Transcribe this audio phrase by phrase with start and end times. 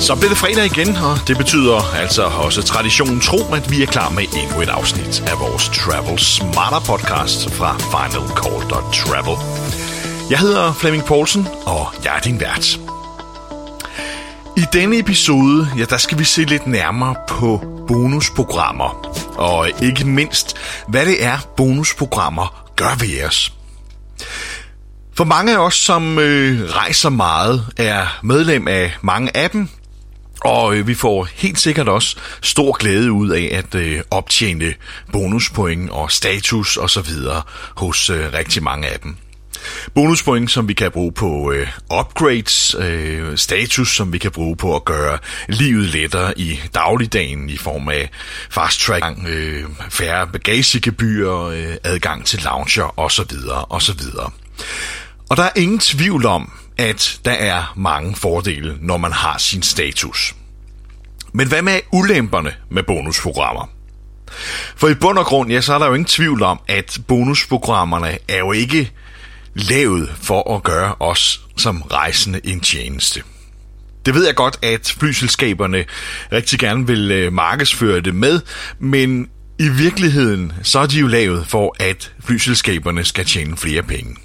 [0.00, 3.86] Så blev det fredag igen, og det betyder altså også traditionen tro, at vi er
[3.86, 8.28] klar med endnu et afsnit af vores Travel Smarter podcast fra Final
[10.30, 12.93] Jeg hedder Flemming Poulsen, og jeg er din vært.
[14.56, 18.88] I denne episode, ja, der skal vi se lidt nærmere på bonusprogrammer,
[19.36, 20.56] og ikke mindst,
[20.88, 23.52] hvad det er, bonusprogrammer gør ved os.
[25.16, 29.68] For mange af os, som øh, rejser meget, er medlem af mange af dem,
[30.40, 34.74] og øh, vi får helt sikkert også stor glæde ud af at øh, optjene
[35.12, 37.10] bonuspoint og status osv.
[37.76, 39.16] hos øh, rigtig mange af dem.
[39.94, 41.68] Bonuspoint, som vi kan bruge på øh,
[41.98, 45.18] upgrades, øh, status, som vi kan bruge på at gøre
[45.48, 48.10] livet lettere i dagligdagen i form af
[48.50, 53.32] fast track, øh, færre bagagegebyr, øh, adgang til lounger osv.
[53.70, 54.00] osv.
[55.30, 59.62] Og der er ingen tvivl om, at der er mange fordele, når man har sin
[59.62, 60.34] status.
[61.32, 63.68] Men hvad med ulemperne med bonusprogrammer?
[64.76, 68.18] For i bund og grund, ja, så er der jo ingen tvivl om, at bonusprogrammerne
[68.28, 68.92] er jo ikke
[69.54, 73.22] lavet for at gøre os som rejsende en tjeneste.
[74.06, 75.84] Det ved jeg godt, at flyselskaberne
[76.32, 78.40] rigtig gerne vil øh, markedsføre det med,
[78.78, 84.16] men i virkeligheden så er de jo lavet for, at flyselskaberne skal tjene flere penge.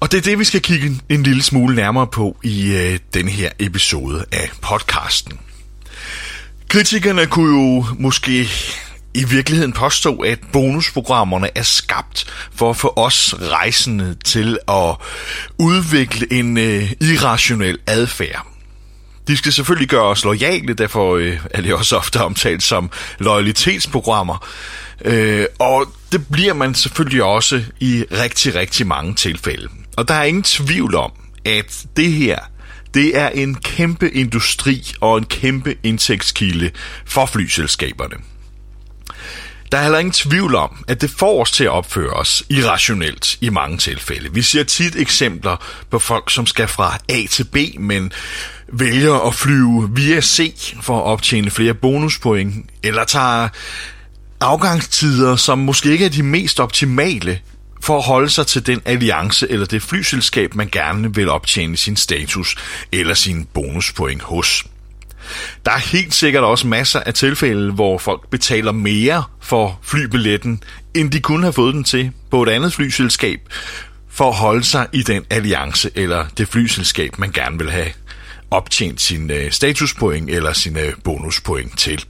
[0.00, 3.28] Og det er det, vi skal kigge en lille smule nærmere på i øh, den
[3.28, 5.38] her episode af podcasten.
[6.68, 8.48] Kritikerne kunne jo måske
[9.16, 14.96] i virkeligheden påstå, at bonusprogrammerne er skabt for at få os rejsende til at
[15.58, 18.46] udvikle en øh, irrationel adfærd.
[19.28, 24.46] De skal selvfølgelig gøre os lojale, derfor øh, er det også ofte omtalt som loyalitetsprogrammer.
[25.04, 29.68] Øh, og det bliver man selvfølgelig også i rigtig, rigtig mange tilfælde.
[29.96, 31.12] Og der er ingen tvivl om,
[31.44, 32.38] at det her,
[32.94, 36.70] det er en kæmpe industri og en kæmpe indtægtskilde
[37.06, 38.16] for flyselskaberne.
[39.72, 43.38] Der er heller ingen tvivl om, at det får os til at opføre os irrationelt
[43.40, 44.32] i mange tilfælde.
[44.32, 45.56] Vi ser tit eksempler
[45.90, 48.12] på folk, som skal fra A til B, men
[48.68, 53.48] vælger at flyve via C for at optjene flere bonuspoint, eller tager
[54.40, 57.40] afgangstider, som måske ikke er de mest optimale,
[57.80, 61.96] for at holde sig til den alliance eller det flyselskab, man gerne vil optjene sin
[61.96, 62.56] status
[62.92, 64.64] eller sin bonuspoint hos.
[65.64, 70.62] Der er helt sikkert også masser af tilfælde, hvor folk betaler mere for flybilletten,
[70.94, 73.40] end de kunne have fået den til på et andet flyselskab,
[74.10, 77.92] for at holde sig i den alliance eller det flyselskab, man gerne vil have
[78.50, 82.04] optjent sin øh, statuspoint eller sine øh, bonuspoint til.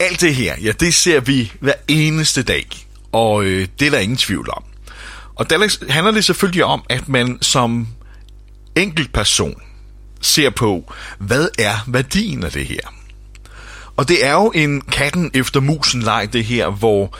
[0.00, 2.66] Alt det her, ja, det ser vi hver eneste dag,
[3.12, 4.64] og øh, det er der ingen tvivl om.
[5.34, 7.88] Og der handler det selvfølgelig om, at man som
[8.76, 9.62] enkelt person
[10.20, 12.80] ser på, hvad er værdien af det her?
[13.96, 17.18] Og det er jo en katten efter musen leg, det her, hvor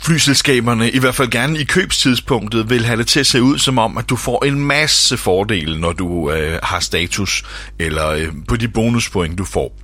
[0.00, 3.78] flyselskaberne, i hvert fald gerne i købstidspunktet, vil have det til at se ud som
[3.78, 7.44] om, at du får en masse fordele, når du øh, har status,
[7.78, 9.76] eller øh, på de bonuspoint, du får.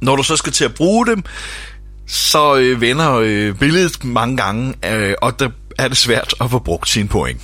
[0.00, 1.22] Når du så skal til at bruge dem,
[2.06, 6.58] så øh, vender øh, billedet mange gange, øh, og der er det svært at få
[6.58, 7.40] brugt sine point.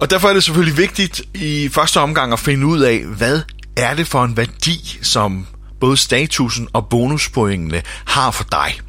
[0.00, 3.40] Og derfor er det selvfølgelig vigtigt i første omgang at finde ud af, hvad
[3.76, 5.46] er det for en værdi, som
[5.80, 8.80] både statusen og bonuspointene har for dig.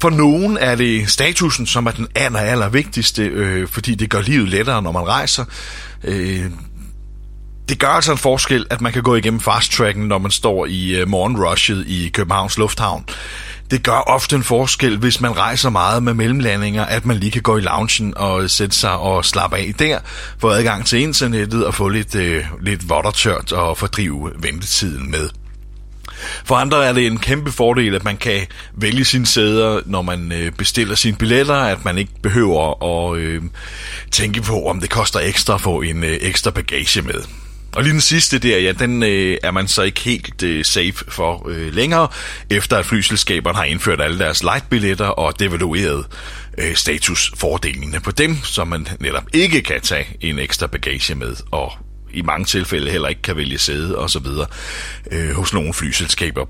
[0.00, 4.20] For nogen er det statusen, som er den aller, aller vigtigste, øh, fordi det gør
[4.20, 5.44] livet lettere, når man rejser.
[6.04, 6.44] Øh,
[7.68, 11.00] det gør altså en forskel, at man kan gå igennem fast-tracken, når man står i
[11.00, 13.04] øh, morgenrushet i Københavns Lufthavn.
[13.72, 17.42] Det gør ofte en forskel, hvis man rejser meget med mellemlandinger, at man lige kan
[17.42, 19.98] gå i loungen og sætte sig og slappe af der,
[20.38, 25.28] få adgang til internettet og få lidt, øh, lidt vådt og fordrive ventetiden med.
[26.44, 30.32] For andre er det en kæmpe fordel, at man kan vælge sine sæder, når man
[30.32, 33.42] øh, bestiller sine billetter, at man ikke behøver at øh,
[34.10, 37.41] tænke på, om det koster ekstra at få en øh, ekstra bagage med.
[37.76, 41.04] Og lige den sidste der, ja, den øh, er man så ikke helt øh, safe
[41.08, 42.08] for øh, længere,
[42.50, 46.06] efter at flyselskaberne har indført alle deres lightbilletter og devalueret
[46.58, 51.72] øh, statusfordelingene på dem, så man netop ikke kan tage en ekstra bagage med, og
[52.10, 54.46] i mange tilfælde heller ikke kan vælge sæde og så videre
[55.10, 56.46] øh, hos nogle flyselskaber.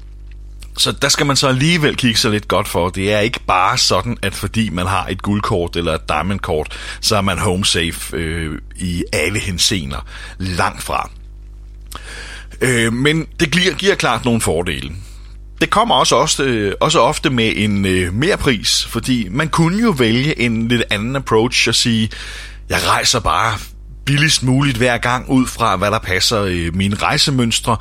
[0.78, 2.88] Så der skal man så alligevel kigge sig lidt godt for.
[2.88, 7.16] Det er ikke bare sådan, at fordi man har et guldkort eller et diamondkort, så
[7.16, 10.06] er man home safe øh, i alle hensener.
[10.38, 11.10] Langt fra.
[12.60, 14.92] Øh, men det giver, giver klart nogle fordele.
[15.60, 19.82] Det kommer også, også, øh, også ofte med en øh, mere pris, fordi man kunne
[19.82, 22.10] jo vælge en lidt anden approach og sige,
[22.68, 23.58] jeg rejser bare
[24.04, 27.76] billigst muligt hver gang ud fra, hvad der passer øh, mine rejsemønstre.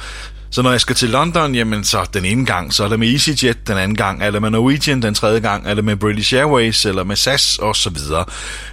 [0.52, 3.08] Så når jeg skal til London, jamen så den ene gang, så er det med
[3.08, 6.36] EasyJet, den anden gang er det med Norwegian, den tredje gang er det med British
[6.36, 8.26] Airways eller med SAS og så videre.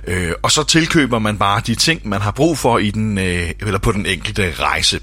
[0.07, 3.51] Øh, og så tilkøber man bare de ting, man har brug for i den, øh,
[3.61, 5.01] eller på den enkelte rejse.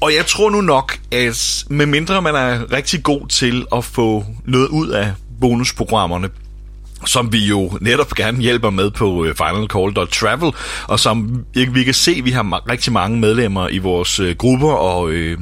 [0.00, 4.68] Og jeg tror nu nok, at medmindre man er rigtig god til at få noget
[4.68, 6.28] ud af bonusprogrammerne,
[7.06, 10.52] som vi jo netop gerne hjælper med på øh, finalcall.travel,
[10.84, 15.10] og som vi kan se, vi har rigtig mange medlemmer i vores øh, grupper og,
[15.10, 15.38] øh,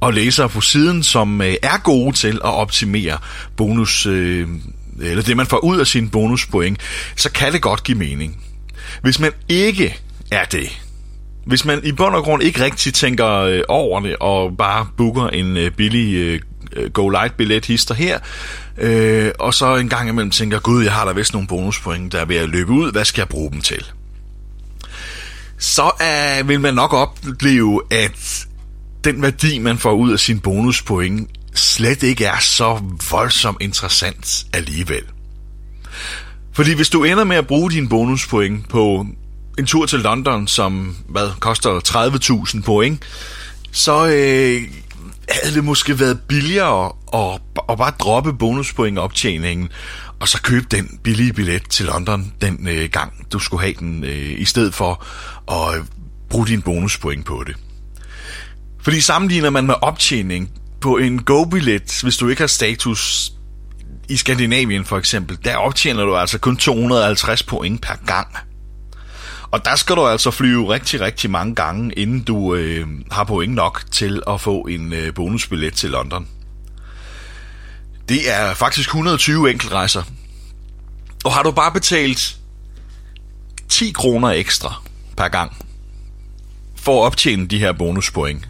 [0.00, 3.18] og læsere på siden, som øh, er gode til at optimere
[3.56, 6.80] bonus, eller det man får ud af sine bonuspoint,
[7.16, 8.36] så kan det godt give mening.
[9.02, 9.98] Hvis man ikke
[10.30, 10.80] er det,
[11.46, 15.26] hvis man i bund og grund ikke rigtig tænker øh, over det, og bare booker
[15.26, 16.40] en øh, billig øh,
[16.92, 18.18] Go Light billet hister her,
[18.78, 22.20] øh, og så en gang imellem tænker, gud, jeg har da vist nogle bonuspoint, der
[22.20, 23.84] er ved at løbe ud, hvad skal jeg bruge dem til?
[25.58, 28.46] Så øh, vil man nok opleve, at
[29.04, 32.80] den værdi, man får ud af sin bonuspoint, slet ikke er så
[33.10, 35.02] voldsomt interessant alligevel.
[36.52, 39.06] Fordi hvis du ender med at bruge dine bonuspoint på
[39.58, 41.80] en tur til London, som hvad, koster
[42.54, 43.02] 30.000 point,
[43.72, 44.62] så øh,
[45.28, 49.68] havde det måske været billigere og, og bare droppe bonuspoint optjeningen,
[50.20, 54.04] og så købe den billige billet til London den øh, gang, du skulle have den,
[54.04, 55.04] øh, i stedet for
[55.52, 55.84] at øh,
[56.30, 57.56] bruge din bonuspoint på det.
[58.82, 63.32] Fordi sammenligner man med optjening på en Go-billet, hvis du ikke har status
[64.08, 68.28] i Skandinavien for eksempel, der optjener du altså kun 250 point per gang.
[69.50, 73.54] Og der skal du altså flyve rigtig, rigtig mange gange, inden du øh, har point
[73.54, 76.28] nok til at få en øh, bonusbillet til London.
[78.08, 80.02] Det er faktisk 120 enkeltrejser.
[81.24, 82.36] Og har du bare betalt
[83.68, 84.82] 10 kroner ekstra
[85.16, 85.66] per gang
[86.76, 88.48] for at optjene de her bonuspoint,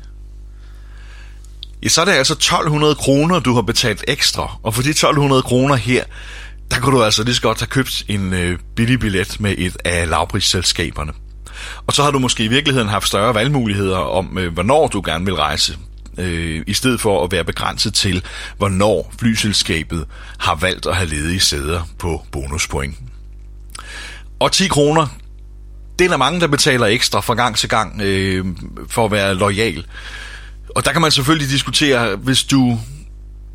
[1.83, 4.59] ja, så er det altså 1200 kroner, du har betalt ekstra.
[4.63, 6.05] Og for de 1200 kroner her,
[6.71, 9.77] der kunne du altså lige så godt have købt en øh, billig billet med et
[9.85, 11.13] af lavprisselskaberne.
[11.87, 15.25] Og så har du måske i virkeligheden haft større valgmuligheder om, øh, hvornår du gerne
[15.25, 15.79] vil rejse,
[16.19, 18.25] øh, i stedet for at være begrænset til,
[18.59, 20.07] hvornår flyselskabet
[20.39, 22.97] har valgt at have ledige sæder på bonuspoint.
[24.41, 25.07] Og 10 kroner,
[25.99, 28.47] det er der mange, der betaler ekstra fra gang til gang øh,
[28.89, 29.87] for at være lojal.
[30.77, 32.79] Og der kan man selvfølgelig diskutere, hvis du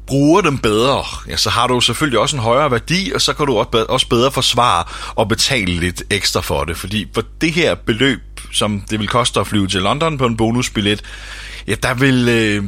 [0.07, 3.45] bruger dem bedre, ja, så har du selvfølgelig også en højere værdi, og så kan
[3.45, 3.57] du
[3.89, 4.83] også bedre forsvare
[5.15, 6.77] og betale lidt ekstra for det.
[6.77, 8.21] Fordi for det her beløb,
[8.51, 11.03] som det vil koste at flyve til London på en bonusbillet,
[11.67, 12.63] ja, der vil, øh,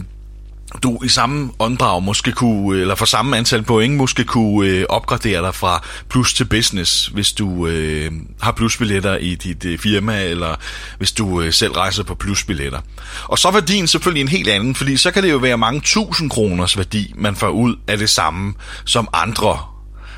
[0.83, 5.41] du i samme åndedrag måske kunne, eller for samme antal point, måske kunne øh, opgradere
[5.41, 8.11] dig fra plus til business, hvis du øh,
[8.41, 10.55] har plusbilletter i dit øh, firma, eller
[10.97, 12.79] hvis du øh, selv rejser på plusbilletter.
[13.23, 15.81] Og så er værdien selvfølgelig en helt anden, fordi så kan det jo være mange
[15.81, 18.53] tusind kroners værdi, man får ud af det samme,
[18.85, 19.59] som andre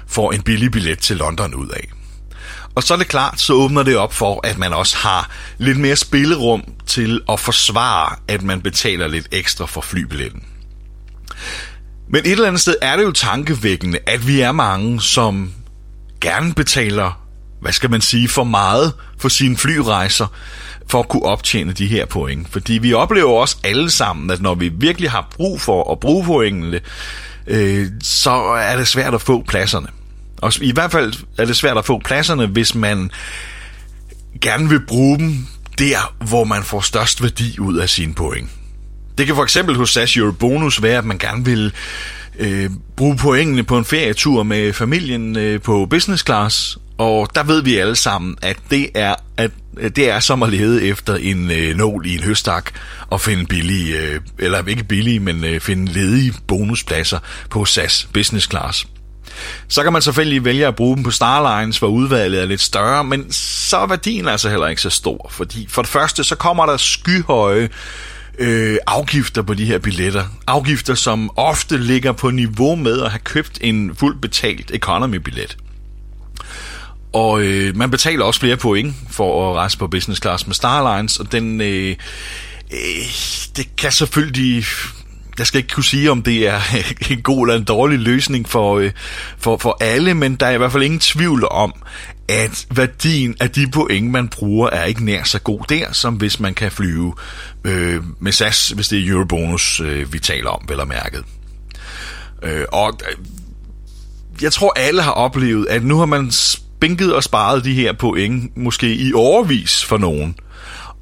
[0.08, 1.92] får en billig billet til London ud af.
[2.76, 5.80] Og så er det klart, så åbner det op for, at man også har lidt
[5.80, 10.44] mere spillerum til at forsvare, at man betaler lidt ekstra for flybilletten.
[12.10, 15.54] Men et eller andet sted er det jo tankevækkende, at vi er mange, som
[16.22, 17.22] gerne betaler,
[17.62, 20.28] hvad skal man sige, for meget for sine flyrejser,
[20.88, 22.48] for at kunne optjene de her point.
[22.52, 26.26] Fordi vi oplever også alle sammen, at når vi virkelig har brug for at bruge
[26.26, 26.80] pointene,
[27.48, 29.88] øh, så er det svært at få pladserne.
[30.46, 33.12] Og i hvert fald er det svært at få pladserne, hvis man
[34.42, 35.48] gerne vil bruge dem
[35.80, 38.50] der, hvor man får størst værdi ud af sine point.
[39.18, 41.74] Det kan for eksempel hos SAS Euro Bonus være, at man gerne vil
[42.40, 47.64] øh, bruge pointene på en ferietur med familien øh, på business class, og der ved
[47.64, 49.52] vi alle sammen, at det er, at
[49.96, 52.72] det er som at lede efter en øh, nål i en høstak
[53.10, 58.50] og finde billige, øh, eller ikke billige, men øh, finde ledige bonuspladser på SAS Business
[58.50, 58.88] Class.
[59.68, 63.04] Så kan man selvfølgelig vælge at bruge dem på Starlines, hvor udvalget er lidt større,
[63.04, 66.66] men så er værdien altså heller ikke så stor, fordi for det første, så kommer
[66.66, 67.70] der skyhøje
[68.40, 70.24] øh, afgifter på de her billetter.
[70.48, 75.58] Afgifter, som ofte ligger på niveau med at have købt en fuldt betalt economy-billet.
[77.14, 81.20] Og øh, man betaler også flere point for at rejse på business class med Starlines,
[81.20, 81.96] og den, øh,
[82.72, 82.78] øh,
[83.56, 84.66] det kan selvfølgelig
[85.40, 86.60] jeg skal ikke kunne sige, om det er
[87.12, 88.92] en god eller en dårlig løsning for, øh,
[89.38, 91.74] for, for alle, men der er i hvert fald ingen tvivl om,
[92.28, 96.40] at værdien af de point, man bruger, er ikke nær så god der, som hvis
[96.40, 97.14] man kan flyve
[97.64, 101.24] øh, med SAS, hvis det er Eurobonus, øh, vi taler om, vel og mærket.
[102.44, 103.26] Øh, og øh,
[104.42, 108.58] jeg tror, alle har oplevet, at nu har man spinket og sparet de her point,
[108.58, 110.36] måske i overvis for nogen.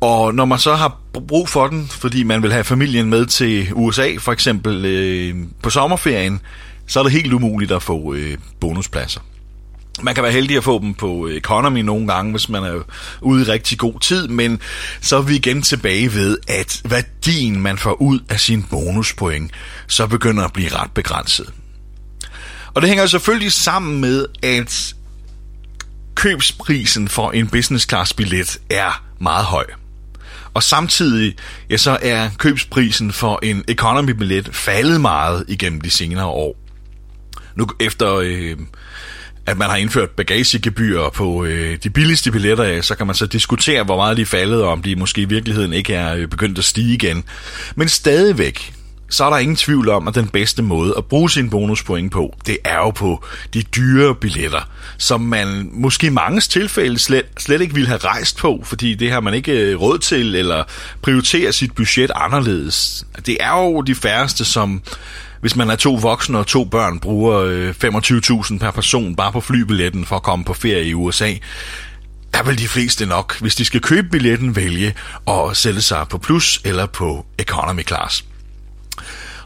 [0.03, 3.73] Og når man så har brug for den, fordi man vil have familien med til
[3.73, 6.41] USA, for eksempel øh, på sommerferien,
[6.87, 9.21] så er det helt umuligt at få øh, bonuspladser.
[10.01, 12.79] Man kan være heldig at få dem på øh, economy nogle gange, hvis man er
[13.21, 14.59] ude i rigtig god tid, men
[15.01, 19.51] så er vi igen tilbage ved, at værdien, man får ud af sin bonuspoint,
[19.87, 21.53] så begynder at blive ret begrænset.
[22.73, 24.95] Og det hænger selvfølgelig sammen med, at
[26.15, 29.65] købsprisen for en business class billet er meget høj.
[30.53, 31.35] Og samtidig
[31.69, 36.55] ja, så er købsprisen for en economy billet faldet meget igennem de senere år.
[37.55, 38.57] Nu efter øh,
[39.45, 43.83] at man har indført bagagegebyr på øh, de billigste billetter, så kan man så diskutere,
[43.83, 46.57] hvor meget de er faldet, og om de måske i virkeligheden ikke er øh, begyndt
[46.57, 47.23] at stige igen.
[47.75, 48.73] Men stadigvæk,
[49.13, 52.35] så er der ingen tvivl om, at den bedste måde at bruge sin bonuspoint på,
[52.45, 57.61] det er jo på de dyre billetter, som man måske i mange tilfælde slet, slet
[57.61, 60.63] ikke ville have rejst på, fordi det har man ikke øh, råd til, eller
[61.01, 63.05] prioriterer sit budget anderledes.
[63.25, 64.81] Det er jo de færreste, som
[65.41, 69.41] hvis man er to voksne og to børn, bruger øh, 25.000 per person bare på
[69.41, 71.33] flybilletten for at komme på ferie i USA,
[72.33, 74.93] der vil de fleste nok, hvis de skal købe billetten, vælge
[75.27, 78.25] at sætte sig på plus eller på economy class.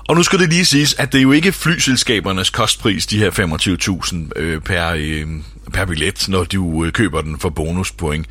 [0.08, 3.32] Og nu skal det lige siges, at det er jo ikke flyselskabernes kostpris, de her
[3.32, 5.28] 25.000 øh, per, øh,
[5.74, 8.28] per billet, når du øh, køber den for bonuspoint.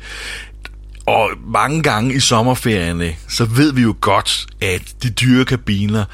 [1.05, 6.05] Og mange gange i sommerferierne, så ved vi jo godt, at de dyre kabiner,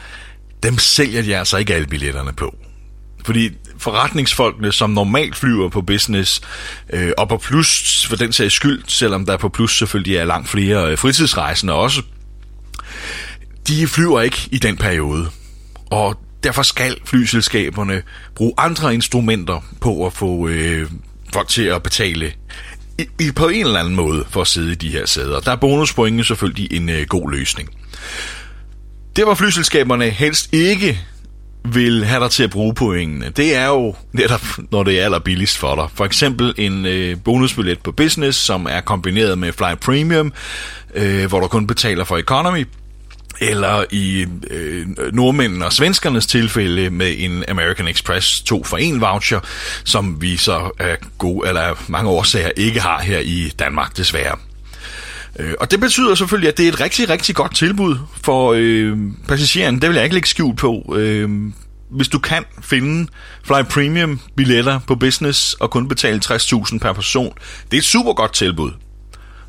[0.63, 2.55] dem sælger de altså ikke alle billetterne på.
[3.25, 6.41] Fordi forretningsfolkene, som normalt flyver på business,
[6.93, 10.49] øh, og på plus for den sags skyld, selvom der på plus selvfølgelig er langt
[10.49, 12.01] flere øh, fritidsrejsende også,
[13.67, 15.29] de flyver ikke i den periode.
[15.93, 18.01] Og derfor skal flyselskaberne
[18.35, 20.89] bruge andre instrumenter på at få øh,
[21.33, 22.31] folk til at betale
[22.99, 25.39] i, i, på en eller anden måde for at sidde i de her sæder.
[25.39, 27.69] Der er bonuspointe selvfølgelig en øh, god løsning.
[29.15, 30.99] Det var flyselskaberne helst ikke
[31.65, 35.57] vil have dig til at bruge pointene, det er jo netop, når det er allerbilligst
[35.57, 35.85] for dig.
[35.93, 40.33] For eksempel en øh, bonusbillet på business, som er kombineret med Fly Premium,
[40.95, 42.65] øh, hvor du kun betaler for economy,
[43.41, 49.39] eller i øh, nordmændene og svenskernes tilfælde med en American Express 2 for 1 voucher,
[49.83, 54.37] som vi så af gode, eller mange årsager ikke har her i Danmark desværre.
[55.39, 58.97] Øh, og det betyder selvfølgelig, at det er et rigtig, rigtig godt tilbud for øh,
[59.27, 59.81] passageren.
[59.81, 60.95] Det vil jeg ikke lægge skjult på.
[60.97, 61.29] Øh,
[61.91, 63.07] hvis du kan finde
[63.43, 67.33] Fly Premium billetter på business og kun betale 60.000 per person,
[67.71, 68.71] det er et super godt tilbud.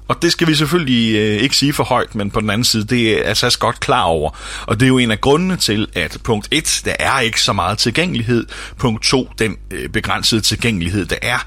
[0.08, 2.84] Og det skal vi selvfølgelig øh, ikke sige for højt, men på den anden side,
[2.84, 4.30] det er Assas godt klar over.
[4.66, 7.52] Og det er jo en af grundene til, at punkt 1, der er ikke så
[7.52, 8.46] meget tilgængelighed.
[8.78, 11.46] Punkt 2, den øh, begrænsede tilgængelighed, der er,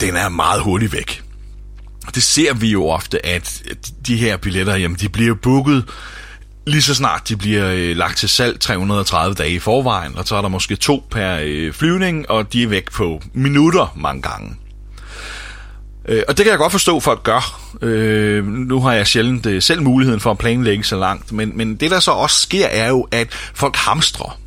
[0.00, 1.22] den er meget hurtigt væk.
[2.14, 3.62] Det ser vi jo ofte, at
[4.06, 5.84] de her billetter, jamen de bliver booket
[6.66, 10.36] lige så snart de bliver øh, lagt til salg 330 dage i forvejen, og så
[10.36, 14.56] er der måske to per øh, flyvning, og de er væk på minutter mange gange.
[16.08, 17.60] Øh, og det kan jeg godt forstå, folk gør.
[17.82, 21.76] Øh, nu har jeg sjældent øh, selv muligheden for at planlægge så langt, men, men
[21.76, 24.38] det der så også sker, er jo, at folk hamstrer.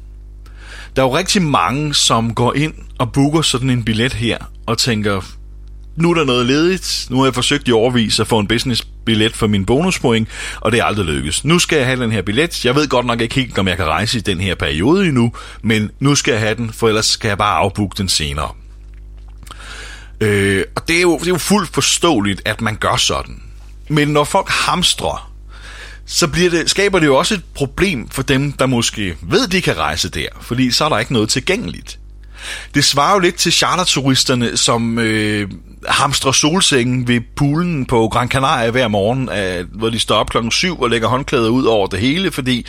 [0.96, 4.78] Der er jo rigtig mange, som går ind og booker sådan en billet her, og
[4.78, 5.22] tænker,
[5.96, 9.36] nu er der noget ledigt, nu har jeg forsøgt i overvis at få en business-billet
[9.36, 10.28] for min bonuspoint,
[10.62, 11.46] og det er aldrig lykkes.
[11.46, 12.66] Nu skal jeg have den her billet.
[12.66, 15.34] Jeg ved godt nok ikke helt, om jeg kan rejse i den her periode endnu,
[15.62, 18.50] men nu skal jeg have den, for ellers skal jeg bare afbooke den senere.
[20.22, 23.42] Øh, og det er, jo, det er jo fuldt forståeligt, at man gør sådan.
[23.90, 25.32] Men når folk hamstrer,
[26.06, 29.62] så bliver det, skaber det jo også et problem for dem, der måske ved, de
[29.62, 32.00] kan rejse der, fordi så er der ikke noget tilgængeligt.
[32.76, 35.50] Det svarer jo lidt til charterturisterne, som øh,
[35.88, 40.52] hamstrer solsengen ved poolen på Gran Canaria hver morgen, øh, hvor de står op klokken
[40.52, 42.66] 7 og lægger håndklæder ud over det hele, fordi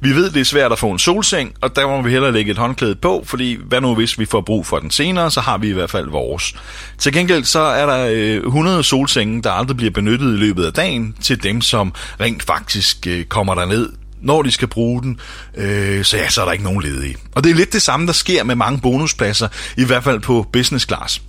[0.00, 2.50] vi ved, det er svært at få en solseng, og der må vi hellere lægge
[2.50, 5.58] et håndklæde på, fordi hvad nu hvis vi får brug for den senere, så har
[5.58, 6.54] vi i hvert fald vores.
[6.98, 10.72] Til gengæld så er der øh, 100 solsenge, der aldrig bliver benyttet i løbet af
[10.72, 13.88] dagen, til dem, som rent faktisk øh, kommer derned
[14.20, 15.20] når de skal bruge den,
[15.56, 17.16] øh, så ja, så er der ikke nogen ledige.
[17.34, 20.46] Og det er lidt det samme, der sker med mange bonuspladser, i hvert fald på
[20.52, 21.22] business class.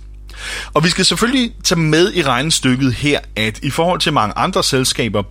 [0.74, 4.62] Og vi skal selvfølgelig tage med i regnestykket her, at i forhold til mange andre
[4.62, 5.22] selskaber,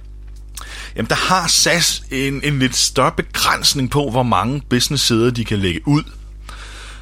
[0.98, 5.60] jamen der har SAS en, en lidt større begrænsning på, hvor mange business-sæder de kan
[5.60, 6.04] lægge ud.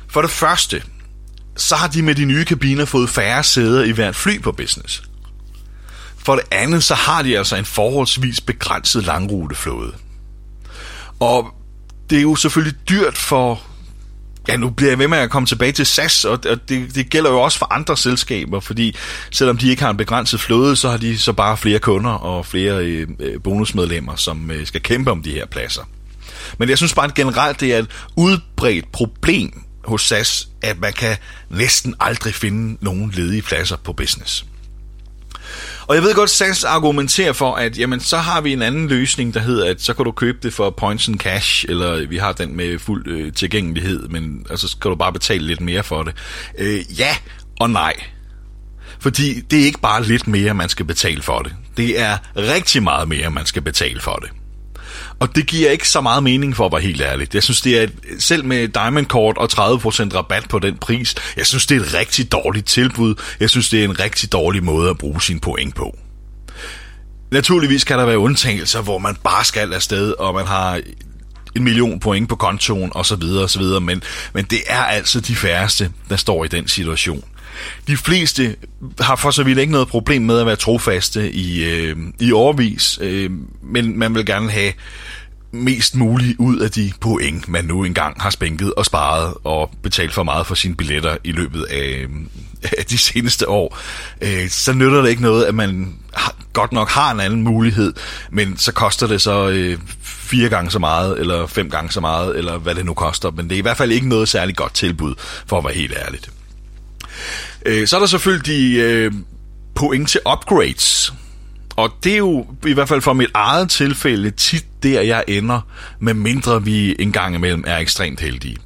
[0.07, 0.83] For det første,
[1.55, 5.03] så har de med de nye kabiner fået færre sæder i hvert fly på business.
[6.17, 9.93] For det andet, så har de altså en forholdsvis begrænset langruteflåde.
[11.19, 11.53] Og
[12.09, 13.61] det er jo selvfølgelig dyrt for...
[14.47, 17.31] Ja, nu bliver jeg ved med at komme tilbage til SAS, og det, det gælder
[17.31, 18.95] jo også for andre selskaber, fordi
[19.31, 22.45] selvom de ikke har en begrænset flåde, så har de så bare flere kunder og
[22.45, 25.81] flere øh, øh, bonusmedlemmer, som øh, skal kæmpe om de her pladser.
[26.57, 30.93] Men jeg synes bare at generelt, det er et udbredt problem hos SAS, at man
[30.93, 31.17] kan
[31.49, 34.45] næsten aldrig finde nogen ledige pladser på business.
[35.87, 39.33] Og jeg ved godt, SAS argumenterer for, at jamen, så har vi en anden løsning,
[39.33, 42.31] der hedder, at så kan du købe det for points and cash, eller vi har
[42.31, 46.03] den med fuld øh, tilgængelighed, men altså så kan du bare betale lidt mere for
[46.03, 46.13] det.
[46.57, 47.15] Øh, ja
[47.59, 47.93] og nej.
[48.99, 51.55] Fordi det er ikke bare lidt mere, man skal betale for det.
[51.77, 54.29] Det er rigtig meget mere, man skal betale for det.
[55.19, 57.27] Og det giver ikke så meget mening for at være helt ærlig.
[57.33, 59.57] Jeg synes, det er, et, selv med Diamond Court og 30%
[60.15, 63.15] rabat på den pris, jeg synes, det er et rigtig dårligt tilbud.
[63.39, 65.97] Jeg synes, det er en rigtig dårlig måde at bruge sine point på.
[67.31, 70.81] Naturligvis kan der være undtagelser, hvor man bare skal afsted, og man har
[71.55, 74.03] en million point på kontoen og så videre og så videre, men,
[74.33, 77.23] men det er altså de færreste, der står i den situation.
[77.87, 78.55] De fleste
[78.99, 82.99] har for så vidt ikke noget problem med at være trofaste i, øh, i overvis,
[83.01, 83.31] øh,
[83.63, 84.73] men man vil gerne have
[85.51, 90.13] mest muligt ud af de point, man nu engang har spænket og sparet og betalt
[90.13, 92.09] for meget for sine billetter i løbet af, øh,
[92.77, 93.77] af de seneste år.
[94.21, 95.95] Øh, så nytter det ikke noget, at man
[96.53, 97.93] godt nok har en anden mulighed,
[98.31, 102.37] men så koster det så øh, fire gange så meget, eller fem gange så meget,
[102.37, 103.31] eller hvad det nu koster.
[103.31, 105.15] Men det er i hvert fald ikke noget særligt godt tilbud,
[105.47, 106.29] for at være helt ærligt.
[107.65, 109.11] Øh, så er der selvfølgelig de øh,
[109.75, 111.13] point til upgrades.
[111.75, 115.61] Og det er jo i hvert fald for mit eget tilfælde tit der, jeg ender,
[115.99, 118.57] med mindre vi en gang imellem er ekstremt heldige.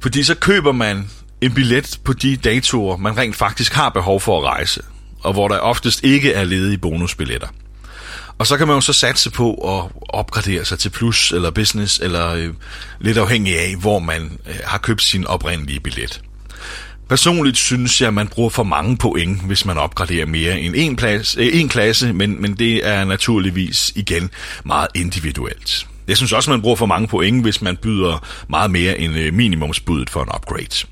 [0.00, 1.10] Fordi så køber man
[1.40, 4.82] en billet på de datoer, man rent faktisk har behov for at rejse,
[5.22, 7.48] og hvor der oftest ikke er ledige bonusbilletter.
[8.38, 11.98] Og så kan man jo så satse på at opgradere sig til plus eller business,
[11.98, 12.54] eller øh,
[13.00, 16.22] lidt afhængig af, hvor man øh, har købt sin oprindelige billet.
[17.12, 20.96] Personligt synes jeg, at man bruger for mange point, hvis man opgraderer mere end en,
[20.96, 24.30] plads, øh, en klasse, men, men det er naturligvis igen
[24.64, 25.86] meget individuelt.
[26.08, 29.16] Jeg synes også, at man bruger for mange point, hvis man byder meget mere end
[29.16, 30.86] øh, minimumsbuddet for en upgrade.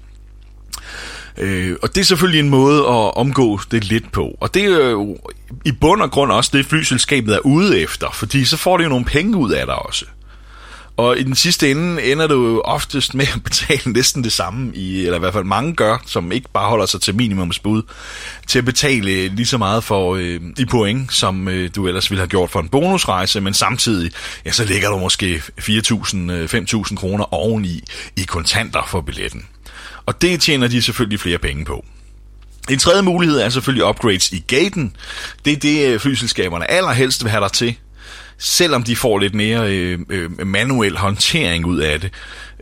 [1.38, 4.36] Øh, og det er selvfølgelig en måde at omgå det lidt på.
[4.40, 5.18] Og det er jo
[5.64, 8.88] i bund og grund også det, flyselskabet er ude efter, fordi så får det jo
[8.88, 10.04] nogle penge ud af dig også.
[11.00, 14.74] Og i den sidste ende ender du jo oftest med at betale næsten det samme,
[14.74, 17.82] i, eller i hvert fald mange gør, som ikke bare holder sig til minimumsbud,
[18.46, 22.20] til at betale lige så meget for øh, de point, som øh, du ellers ville
[22.20, 24.12] have gjort for en bonusrejse, men samtidig,
[24.44, 27.82] ja, så ligger du måske 4.000-5.000 øh, kroner oveni
[28.16, 29.46] i kontanter for billetten.
[30.06, 31.84] Og det tjener de selvfølgelig flere penge på.
[32.70, 34.96] En tredje mulighed er selvfølgelig upgrades i gaten.
[35.44, 37.76] Det er det, øh, flyselskaberne allerhelst vil have dig til,
[38.40, 42.12] selvom de får lidt mere øh, øh, manuel håndtering ud af det.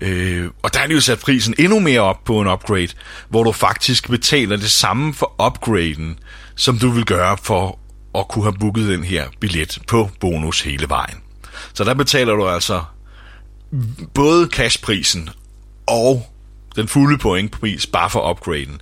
[0.00, 2.88] Øh, og der er de jo sat prisen endnu mere op på en upgrade,
[3.28, 6.18] hvor du faktisk betaler det samme for upgraden,
[6.56, 7.78] som du vil gøre for
[8.14, 11.16] at kunne have booket den her billet på bonus hele vejen.
[11.74, 12.82] Så der betaler du altså
[14.14, 15.28] både cashprisen
[15.86, 16.26] og
[16.76, 18.81] den fulde pointpris bare for upgraden.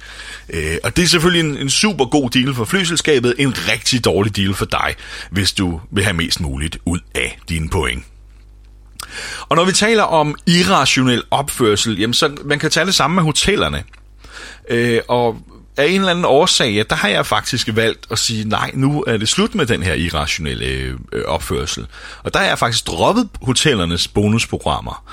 [0.50, 4.36] Øh, og det er selvfølgelig en, en super god deal for flyselskabet, en rigtig dårlig
[4.36, 4.94] deal for dig,
[5.30, 8.04] hvis du vil have mest muligt ud af dine point.
[9.48, 13.22] Og når vi taler om irrationel opførsel, jamen så man kan tage det samme med
[13.22, 13.84] hotellerne.
[14.70, 15.38] Øh, og
[15.76, 19.04] af en eller anden årsag, ja, der har jeg faktisk valgt at sige, nej, nu
[19.06, 20.64] er det slut med den her irrationelle
[21.12, 21.86] øh, opførsel.
[22.22, 25.04] Og der har jeg faktisk droppet hotellernes bonusprogrammer.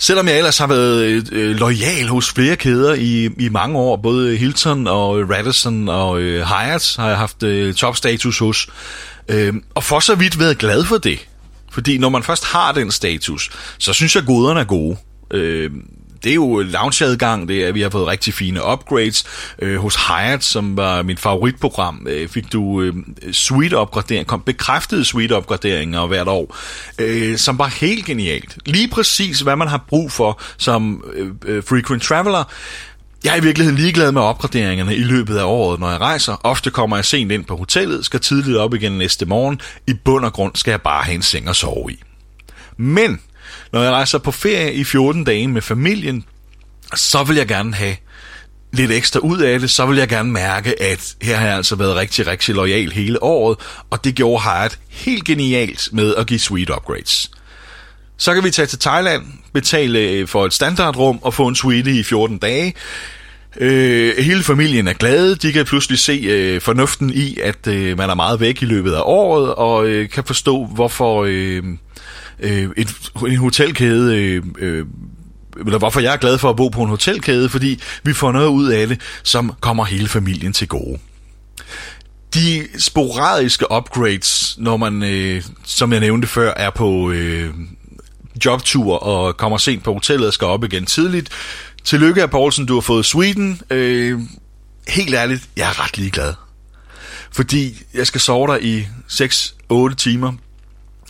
[0.00, 3.96] Selvom jeg ellers har været øh, øh lojal hos flere kæder i, i mange år,
[3.96, 8.68] både Hilton og øh, Radisson og øh, Hyatt har jeg haft øh, topstatus hos,
[9.28, 11.26] øh, og for så vidt været glad for det.
[11.70, 14.96] Fordi når man først har den status, så synes jeg, at goderne er gode.
[15.30, 15.70] Øh,
[16.24, 19.24] det er jo loungeadgang, det er, vi har fået rigtig fine upgrades.
[19.58, 22.94] Øh, hos Hyatt, som var mit favoritprogram, øh, fik du øh,
[23.32, 26.56] suite-opgradering, kom bekræftede suite-opgraderinger hvert år,
[26.98, 28.58] øh, som var helt genialt.
[28.66, 32.44] Lige præcis, hvad man har brug for som øh, øh, frequent traveler.
[33.24, 36.40] Jeg er i virkeligheden ligeglad med opgraderingerne i løbet af året, når jeg rejser.
[36.44, 39.60] Ofte kommer jeg sent ind på hotellet, skal tidligt op igen næste morgen.
[39.86, 42.02] I bund og grund skal jeg bare have en seng at sove i.
[42.76, 43.20] Men
[43.72, 46.24] når jeg rejser på ferie i 14 dage med familien,
[46.94, 47.96] så vil jeg gerne have
[48.72, 51.76] lidt ekstra ud af det, så vil jeg gerne mærke, at her har jeg altså
[51.76, 53.58] været rigtig, rigtig lojal hele året,
[53.90, 57.30] og det gjorde Hyatt helt genialt med at give suite upgrades.
[58.16, 61.90] Så kan vi tage til Thailand, betale øh, for et standardrum og få en suite
[61.90, 62.74] i 14 dage.
[63.56, 65.36] Øh, hele familien er glade.
[65.36, 68.92] De kan pludselig se øh, fornuften i, at øh, man er meget væk i løbet
[68.92, 71.62] af året, og øh, kan forstå, hvorfor øh,
[72.42, 74.16] øh, et, en hotelkæde...
[74.16, 74.86] Øh, øh,
[75.66, 78.48] eller hvorfor jeg er glad for at bo på en hotelkæde, fordi vi får noget
[78.48, 80.98] ud af det, som kommer hele familien til gode.
[82.34, 87.54] De sporadiske upgrades, når man, øh, som jeg nævnte før, er på øh,
[88.44, 91.28] jobtur og kommer sent på hotellet og skal op igen tidligt.
[91.84, 93.60] Tillykke, af Poulsen, du har fået Sweden.
[93.70, 94.20] Øh,
[94.88, 96.34] helt ærligt, jeg er ret ligeglad.
[97.32, 98.86] Fordi jeg skal sove der i
[99.92, 100.32] 6-8 timer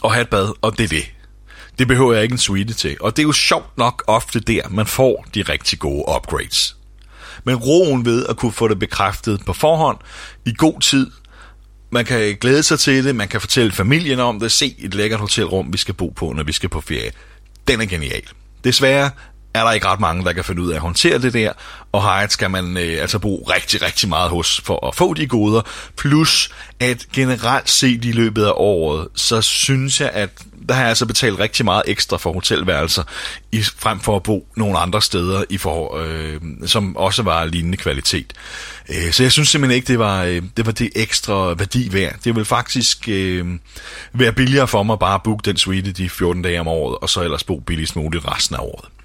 [0.00, 1.04] og have et bad, og det er det.
[1.80, 2.96] Det behøver jeg ikke en suite til.
[3.00, 6.76] Og det er jo sjovt nok ofte der, man får de rigtig gode upgrades.
[7.44, 9.98] Men roen ved at kunne få det bekræftet på forhånd
[10.46, 11.10] i god tid.
[11.90, 15.20] Man kan glæde sig til det, man kan fortælle familien om det, se et lækkert
[15.20, 17.10] hotelrum, vi skal bo på, når vi skal på ferie.
[17.68, 18.22] Den er genial.
[18.64, 19.10] Desværre
[19.54, 21.52] er der ikke ret mange, der kan finde ud af at håndtere det der,
[21.92, 25.26] og Hyatt skal man øh, altså bruge rigtig, rigtig meget hos for at få de
[25.26, 25.62] goder,
[25.96, 30.30] plus at generelt set i løbet af året, så synes jeg, at
[30.70, 33.02] der har jeg altså betalt rigtig meget ekstra for hotelværelser,
[33.52, 37.76] i, frem for at bo nogle andre steder, i for, øh, som også var lignende
[37.76, 38.32] kvalitet.
[38.88, 42.14] Øh, så jeg synes simpelthen ikke, det var, øh, det var det ekstra værdi værd.
[42.24, 43.46] Det ville faktisk øh,
[44.12, 47.10] være billigere for mig bare at booke den suite de 14 dage om året, og
[47.10, 48.99] så ellers bo billigst muligt resten af året.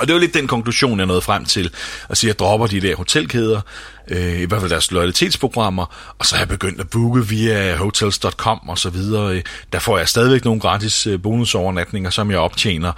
[0.00, 1.70] Og det var lidt den konklusion, jeg nåede frem til,
[2.08, 3.60] at sige, at jeg dropper de der hotelkæder,
[4.08, 8.68] øh, i hvert fald deres loyalitetsprogrammer, og så har jeg begyndt at booke via hotels.com
[8.68, 9.34] og så videre.
[9.34, 12.92] Øh, der får jeg stadigvæk nogle gratis øh, bonusovernatninger, som jeg optjener.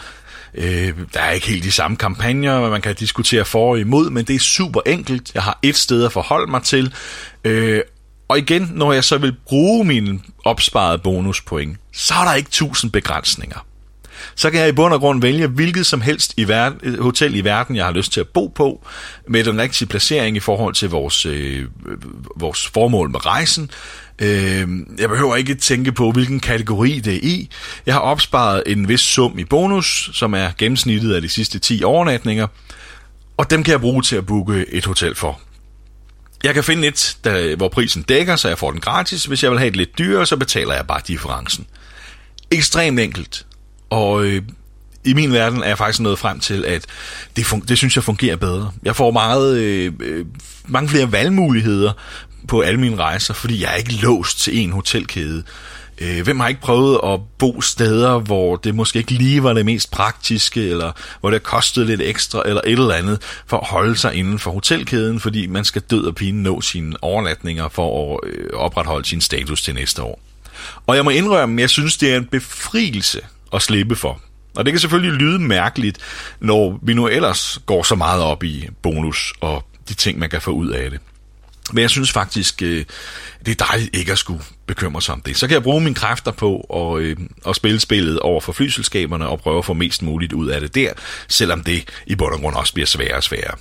[0.55, 4.25] Øh, der er ikke helt de samme kampagner, man kan diskutere for og imod, men
[4.25, 5.35] det er super enkelt.
[5.35, 6.95] Jeg har et sted at forholde mig til,
[7.45, 7.81] øh,
[8.29, 12.91] og igen, når jeg så vil bruge mine opsparede bonuspoint, så er der ikke tusind
[12.91, 13.67] begrænsninger
[14.35, 17.35] så kan jeg i bund og grund vælge hvilket som helst i verden, øh, hotel
[17.35, 18.87] i verden, jeg har lyst til at bo på,
[19.29, 21.97] med den rigtige placering i forhold til vores, øh, øh,
[22.37, 23.71] vores formål med rejsen.
[24.19, 27.49] Øh, jeg behøver ikke tænke på, hvilken kategori det er i.
[27.87, 31.83] Jeg har opsparet en vis sum i bonus, som er gennemsnittet af de sidste 10
[31.85, 32.47] overnatninger,
[33.37, 35.41] og dem kan jeg bruge til at booke et hotel for.
[36.45, 39.25] Jeg kan finde et, der, hvor prisen dækker, så jeg får den gratis.
[39.25, 41.67] Hvis jeg vil have et lidt dyrere, så betaler jeg bare differencen.
[42.51, 43.47] Ekstremt enkelt.
[43.93, 44.43] Og øh,
[45.05, 46.87] i min verden er jeg faktisk nået frem til, at
[47.37, 48.73] det, fun- det synes jeg fungerer bedre.
[48.85, 50.27] Jeg får meget, øh, øh,
[50.67, 51.93] mange flere valgmuligheder
[52.49, 55.43] på alle mine rejser, fordi jeg er ikke låst til en hotelkæde.
[55.99, 59.65] Øh, hvem har ikke prøvet at bo steder, hvor det måske ikke lige var det
[59.65, 63.97] mest praktiske, eller hvor det kostede lidt ekstra, eller et eller andet, for at holde
[63.97, 68.31] sig inden for hotelkæden, fordi man skal død og pine nå sine overnatninger for at
[68.31, 70.21] øh, opretholde sin status til næste år.
[70.87, 73.21] Og jeg må indrømme, at jeg synes, det er en befrielse
[73.53, 74.21] at slippe for.
[74.57, 75.99] Og det kan selvfølgelig lyde mærkeligt,
[76.41, 80.41] når vi nu ellers går så meget op i bonus og de ting, man kan
[80.41, 81.01] få ud af det.
[81.73, 82.85] Men jeg synes faktisk, øh,
[83.47, 85.37] det er dejligt ikke at skulle bekymre sig om det.
[85.37, 89.27] Så kan jeg bruge mine kræfter på at, øh, at spille spillet over for flyselskaberne
[89.29, 90.93] og prøve at få mest muligt ud af det der,
[91.29, 93.55] selvom det i bund og grund også bliver sværere og sværere.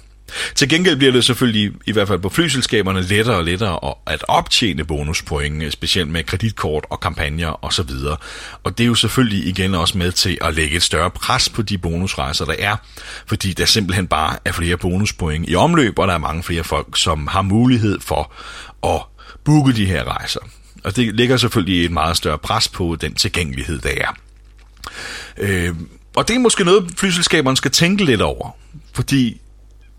[0.55, 4.83] Til gengæld bliver det selvfølgelig, i hvert fald på flyselskaberne, lettere og lettere at optjene
[4.83, 7.89] bonuspoint, øh, specielt med kreditkort og kampagner osv.
[8.63, 11.61] Og det er jo selvfølgelig igen også med til at lægge et større pres på
[11.61, 12.75] de bonusrejser, der er,
[13.27, 16.97] fordi der simpelthen bare er flere bonuspoint i omløb, og der er mange flere folk,
[16.97, 18.33] som har mulighed for
[18.83, 19.01] at
[19.43, 20.39] booke de her rejser.
[20.83, 24.17] Og det lægger selvfølgelig et meget større pres på den tilgængelighed, der er.
[25.37, 25.75] Øh,
[26.15, 28.57] og det er måske noget, flyselskaberne skal tænke lidt over,
[28.93, 29.41] fordi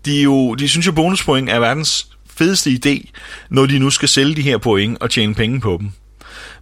[0.05, 3.09] de, jo, de synes jo, bonuspoint er verdens fedeste idé,
[3.49, 5.91] når de nu skal sælge de her point og tjene penge på dem.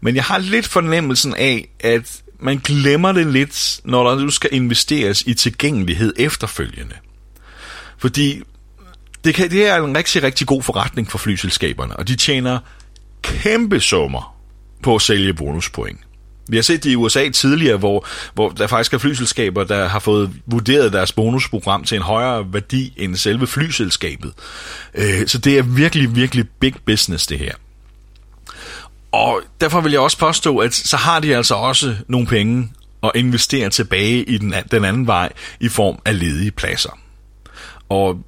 [0.02, 4.50] Men jeg har lidt fornemmelsen af, at man glemmer det lidt, når der nu skal
[4.54, 6.96] investeres i tilgængelighed efterfølgende.
[7.98, 8.42] Fordi
[9.24, 12.60] det, kan, det er en rigtig, rigtig god forretning for flyselskaberne, og de tjener
[13.22, 14.36] kæmpe summer
[14.84, 16.00] på at sælge bonuspoint.
[16.48, 20.00] Vi har set det i USA tidligere, hvor, hvor der faktisk er flyselskaber, der har
[20.00, 24.34] fået vurderet deres bonusprogram til en højere værdi end selve flyselskabet.
[24.96, 27.54] Øh, så det er virkelig, virkelig big business, det her.
[29.12, 32.72] Og derfor vil jeg også påstå, at så har de altså også nogle penge
[33.04, 37.00] at investere tilbage i den, den anden vej i form af ledige pladser.
[37.90, 38.20] Og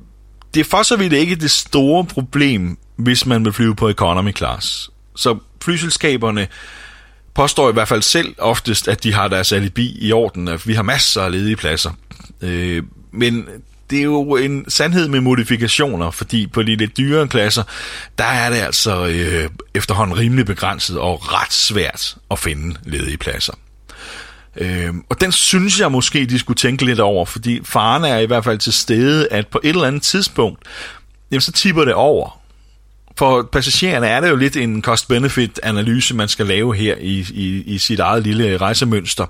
[0.54, 4.36] det er for så vidt ikke det store problem, hvis man vil flyve på economy
[4.36, 4.90] class.
[5.16, 6.48] Så flyselskaberne
[7.36, 10.74] påstår i hvert fald selv oftest, at de har deres alibi i orden, at vi
[10.74, 11.92] har masser af ledige pladser.
[12.42, 13.46] Øh, men
[13.90, 17.64] det er jo en sandhed med modifikationer, fordi på de lidt dyrere klasser,
[18.18, 23.54] der er det altså øh, efterhånden rimelig begrænset og ret svært at finde ledige pladser.
[24.58, 28.26] Øh, og den synes jeg måske, de skulle tænke lidt over, fordi faren er i
[28.26, 30.64] hvert fald til stede, at på et eller andet tidspunkt,
[31.32, 32.43] jamen så tipper det over.
[33.18, 37.78] For passagererne er det jo lidt en cost-benefit-analyse, man skal lave her i, i, i
[37.78, 39.26] sit eget lille rejsemønster.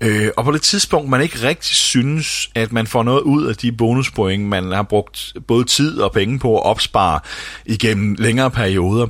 [0.00, 3.56] Øh, og på det tidspunkt, man ikke rigtig synes, at man får noget ud af
[3.56, 7.20] de bonuspoint, man har brugt både tid og penge på at opspare
[7.66, 9.06] igennem længere perioder,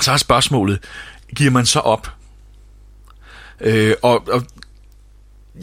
[0.00, 0.78] så er spørgsmålet,
[1.36, 2.10] giver man så op?
[3.60, 4.46] Øh, og, og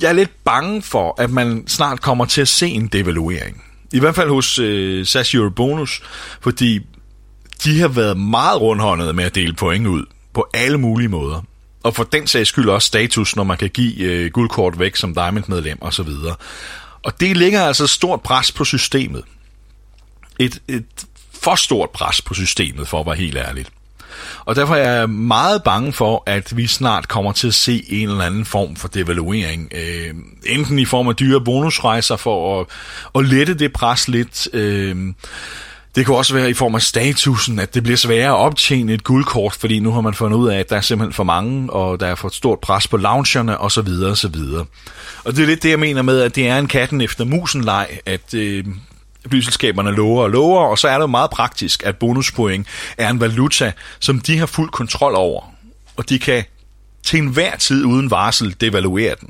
[0.02, 3.64] jeg er lidt bange for, at man snart kommer til at se en devaluering.
[3.94, 6.02] I hvert fald hos øh, SAS Eurobonus,
[6.42, 6.80] fordi
[7.64, 11.42] de har været meget rundhåndede med at dele point ud på alle mulige måder.
[11.84, 15.14] Og for den sags skyld også status, når man kan give øh, guldkort væk som
[15.14, 16.10] Diamond-medlem osv.
[17.04, 19.24] Og det ligger altså stort pres på systemet.
[20.40, 20.86] Et, et
[21.42, 23.72] for stort pres på systemet, for at være helt ærligt.
[24.46, 28.10] Og derfor er jeg meget bange for, at vi snart kommer til at se en
[28.10, 29.72] eller anden form for devaluering.
[29.76, 30.14] Øh,
[30.46, 32.68] enten i form af dyre bonusrejser for at,
[33.16, 34.48] at lette det pres lidt.
[34.54, 35.14] Øh,
[35.96, 39.04] det kan også være i form af statusen, at det bliver sværere at optjene et
[39.04, 42.00] guldkort, fordi nu har man fundet ud af, at der er simpelthen for mange, og
[42.00, 43.88] der er for et stort pres på loungerne osv.
[44.06, 44.36] osv.
[45.24, 47.64] Og det er lidt det, jeg mener med, at det er en katten efter musen
[47.64, 48.66] leg, at øh,
[49.30, 53.20] flyselskaberne lover og lover, og så er det jo meget praktisk, at bonuspoint er en
[53.20, 55.54] valuta, som de har fuld kontrol over,
[55.98, 56.44] og de kan
[57.04, 59.30] til enhver tid uden varsel devaluere den.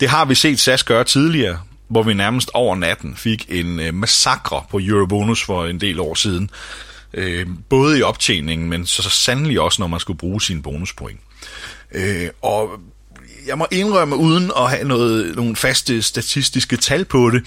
[0.00, 3.94] Det har vi set SAS gøre tidligere, hvor vi nærmest over natten fik en øh,
[3.94, 6.50] massakre på Eurobonus for en del år siden.
[7.14, 11.20] Øh, både i optjeningen, men så, så sandelig også, når man skulle bruge sine bonuspoint.
[11.92, 12.70] Øh, og
[13.46, 17.42] jeg må indrømme, uden at have noget, nogle faste statistiske tal på det,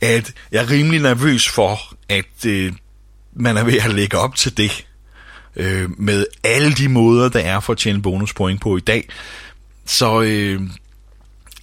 [0.00, 1.78] at jeg er rimelig nervøs for,
[2.08, 2.72] at øh,
[3.32, 4.86] man er ved at lægge op til det.
[5.56, 9.08] Øh, med alle de måder, der er for at tjene bonuspoint på i dag.
[9.86, 10.60] Så øh,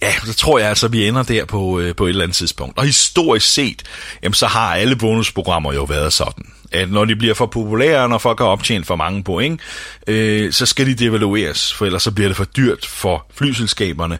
[0.02, 2.36] ja, så tror jeg altså, at vi ender der på, øh, på et eller andet
[2.36, 2.78] tidspunkt.
[2.78, 3.82] Og historisk set,
[4.22, 8.18] jamen, så har alle bonusprogrammer jo været sådan at når de bliver for populære, når
[8.18, 9.60] folk har optjent for mange point,
[10.06, 14.18] øh, så skal de devalueres, for ellers så bliver det for dyrt for flyselskaberne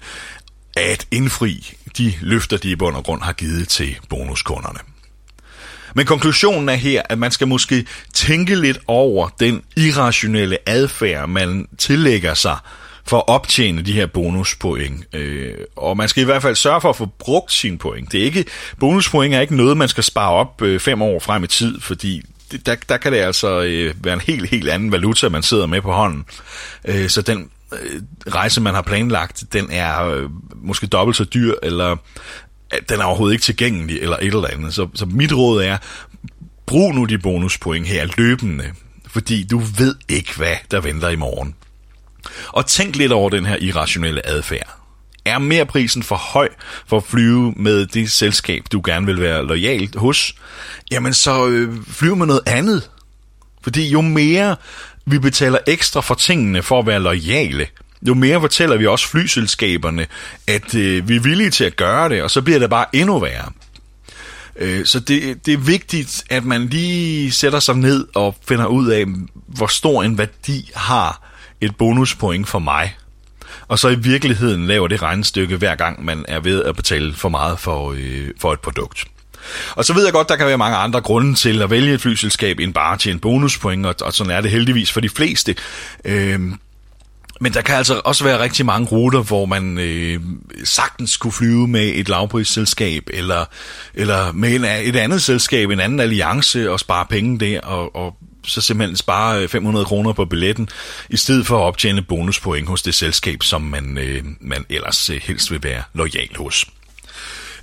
[0.77, 4.79] at indfri de løfter, de i bund og grund har givet til bonuskunderne.
[5.95, 11.69] Men konklusionen er her, at man skal måske tænke lidt over den irrationelle adfærd, man
[11.79, 12.57] tillægger sig
[13.11, 15.15] for at optjene de her bonuspoint.
[15.15, 18.13] Øh, og man skal i hvert fald sørge for at få brugt sine point.
[18.13, 18.45] Det er ikke,
[18.81, 22.23] bonuspoint er ikke noget, man skal spare op øh, fem år frem i tid, fordi
[22.67, 25.83] der, der kan det altså øh, være en helt, helt anden valuta, man sidder med
[25.83, 26.25] på hånden.
[26.85, 28.03] Øh, så den øh,
[28.35, 31.97] rejse, man har planlagt, den er øh, måske dobbelt så dyr, eller
[32.75, 34.75] øh, den er overhovedet ikke tilgængelig, eller et eller andet.
[34.75, 35.79] Så, så mit råd er,
[36.67, 38.65] brug nu de bonuspoint her løbende,
[39.07, 41.55] fordi du ved ikke, hvad der venter i morgen.
[42.49, 44.77] Og tænk lidt over den her irrationelle adfærd.
[45.25, 46.49] Er merprisen for høj
[46.87, 50.35] for at flyve med det selskab, du gerne vil være lojal hos,
[50.91, 52.91] jamen så øh, flyv med noget andet.
[53.63, 54.57] Fordi jo mere
[55.07, 57.67] vi betaler ekstra for tingene for at være lojale,
[58.03, 60.07] jo mere fortæller vi også flyselskaberne,
[60.47, 63.19] at øh, vi er villige til at gøre det, og så bliver det bare endnu
[63.19, 63.53] værre.
[64.57, 68.89] Øh, så det, det er vigtigt, at man lige sætter sig ned og finder ud
[68.89, 69.05] af,
[69.47, 71.30] hvor stor en værdi har
[71.61, 72.95] et bonuspoint for mig
[73.71, 77.29] og så i virkeligheden laver det regnestykke hver gang man er ved at betale for
[77.29, 79.05] meget for, øh, for et produkt.
[79.75, 82.01] Og så ved jeg godt, der kan være mange andre grunde til at vælge et
[82.01, 85.57] flyselskab end bare til en bonuspoint, og, og sådan er det heldigvis for de fleste.
[86.05, 86.41] Øh,
[87.41, 90.21] men der kan altså også være rigtig mange ruter, hvor man øh,
[90.65, 93.45] sagtens skulle flyve med et lavprisselskab, eller,
[93.95, 98.17] eller med en, et andet selskab, en anden alliance, og spare penge der, og, og
[98.47, 100.69] så simpelthen spare øh, 500 kroner på billetten,
[101.11, 105.21] i stedet for at optjene bonuspoint hos det selskab, som man, øh, man ellers øh,
[105.23, 106.67] helst vil være lojal hos.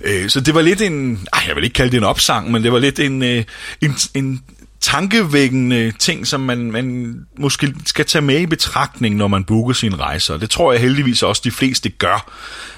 [0.00, 2.62] Øh, så det var lidt en, ej, jeg vil ikke kalde det en opsang, men
[2.62, 3.44] det var lidt en, øh,
[3.80, 4.42] en, en
[4.80, 9.96] tankevækkende ting, som man, man måske skal tage med i betragtning, når man booker sine
[9.96, 10.36] rejser.
[10.36, 12.32] Det tror jeg heldigvis også de fleste gør,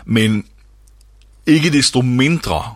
[0.06, 0.44] men
[1.46, 2.74] ikke desto mindre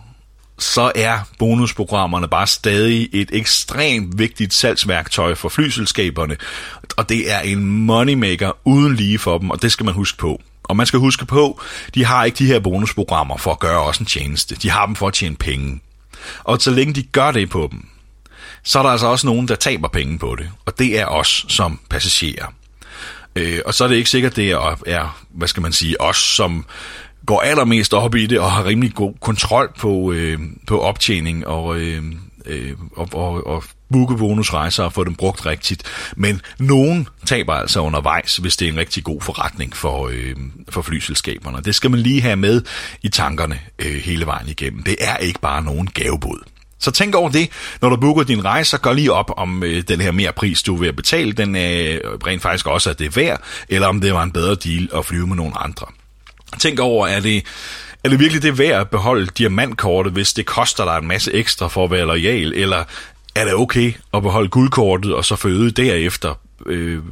[0.59, 6.37] så er bonusprogrammerne bare stadig et ekstremt vigtigt salgsværktøj for flyselskaberne,
[6.97, 10.41] og det er en moneymaker uden lige for dem, og det skal man huske på.
[10.63, 11.61] Og man skal huske på,
[11.93, 14.55] de har ikke de her bonusprogrammer for at gøre også en tjeneste.
[14.55, 15.81] De har dem for at tjene penge.
[16.43, 17.87] Og så længe de gør det på dem,
[18.63, 20.49] så er der altså også nogen, der taber penge på det.
[20.65, 22.53] Og det er os som passagerer.
[23.35, 26.17] Øh, og så er det ikke sikkert, det er, er, hvad skal man sige, os
[26.17, 26.65] som
[27.25, 31.77] går allermest op i det og har rimelig god kontrol på, øh, på optjening og,
[31.79, 32.03] øh,
[32.45, 35.83] øh, og, og, og booke bonusrejser og få dem brugt rigtigt.
[36.15, 40.35] Men nogen taber altså undervejs, hvis det er en rigtig god forretning for, øh,
[40.69, 41.61] for flyselskaberne.
[41.61, 42.61] Det skal man lige have med
[43.01, 44.83] i tankerne øh, hele vejen igennem.
[44.83, 46.39] Det er ikke bare nogen gavebod.
[46.79, 47.49] Så tænk over det,
[47.81, 50.63] når du booker din rejse, så gør lige op, om øh, den her mere pris,
[50.63, 53.87] du er ved at betale, den er rent faktisk også, at det er værd, eller
[53.87, 55.85] om det var en bedre deal at flyve med nogle andre.
[56.59, 57.45] Tænk over, er det,
[58.03, 61.67] er det virkelig det værd at beholde diamantkortet, hvis det koster dig en masse ekstra
[61.67, 62.83] for at være lojal, eller
[63.35, 66.33] er det okay at beholde guldkortet og så føde derefter
[66.65, 67.03] øh,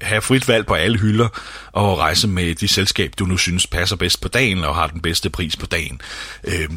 [0.00, 1.28] have frit valg på alle hylder
[1.72, 5.00] og rejse med de selskab, du nu synes passer bedst på dagen og har den
[5.00, 6.00] bedste pris på dagen.
[6.44, 6.68] Øh,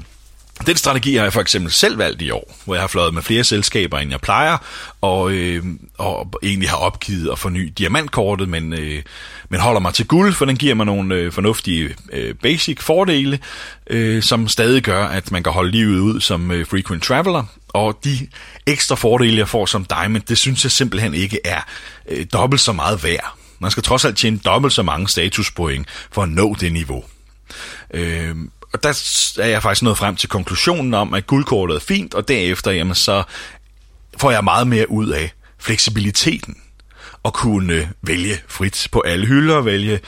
[0.68, 3.22] den strategi har jeg for eksempel selv valgt i år, hvor jeg har fløjet med
[3.22, 4.58] flere selskaber, end jeg plejer,
[5.02, 5.64] og, øh,
[5.98, 9.04] og egentlig har opgivet at forny diamantkortet, men, øh,
[9.50, 13.40] men holder mig til guld, for den giver mig nogle øh, fornuftige øh, basic fordele,
[13.90, 18.00] øh, som stadig gør, at man kan holde livet ud som øh, frequent traveler, og
[18.04, 18.28] de
[18.66, 21.62] ekstra fordele, jeg får som diamond, det synes jeg simpelthen ikke er
[22.10, 23.34] øh, dobbelt så meget værd.
[23.60, 27.04] Man skal trods alt tjene dobbelt så mange statuspoint for at nå det niveau.
[27.94, 28.36] Øh,
[28.76, 28.90] og der
[29.40, 32.96] er jeg faktisk nået frem til konklusionen om, at guldkortet er fint, og derefter jamen,
[32.96, 33.24] så
[34.18, 36.58] får jeg meget mere ud af fleksibiliteten
[37.24, 40.00] og kunne vælge frit på alle hylder, vælge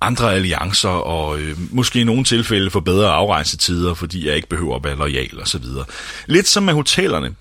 [0.00, 4.76] andre alliancer, og øh, måske i nogle tilfælde få bedre afrejsetider, fordi jeg ikke behøver
[4.76, 5.84] at være lojal og så videre.
[6.26, 7.34] Lidt som med hotellerne.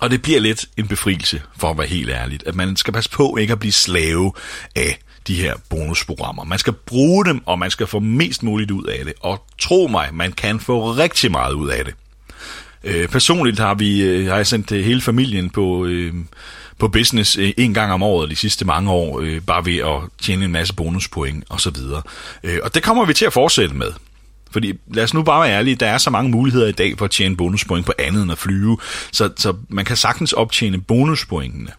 [0.00, 3.10] Og det bliver lidt en befrielse, for at være helt ærligt, at man skal passe
[3.10, 4.32] på ikke at blive slave
[4.76, 6.44] af de her bonusprogrammer.
[6.44, 9.14] Man skal bruge dem, og man skal få mest muligt ud af det.
[9.20, 11.94] Og tro mig, man kan få rigtig meget ud af det.
[12.84, 16.14] Øh, personligt har vi øh, har jeg sendt øh, hele familien på, øh,
[16.78, 20.10] på business øh, en gang om året de sidste mange år, øh, bare ved at
[20.22, 22.02] tjene en masse bonuspoint og så videre.
[22.44, 23.92] Øh, og det kommer vi til at fortsætte med.
[24.50, 27.04] Fordi lad os nu bare være ærlige, der er så mange muligheder i dag for
[27.04, 28.78] at tjene bonuspoint på andet end at flyve,
[29.12, 31.70] så, så man kan sagtens optjene bonuspointene.